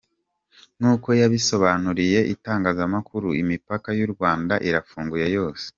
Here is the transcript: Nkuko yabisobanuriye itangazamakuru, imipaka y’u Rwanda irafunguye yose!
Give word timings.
Nkuko 0.79 1.07
yabisobanuriye 1.21 2.19
itangazamakuru, 2.33 3.27
imipaka 3.41 3.89
y’u 3.99 4.09
Rwanda 4.13 4.53
irafunguye 4.67 5.27
yose! 5.37 5.65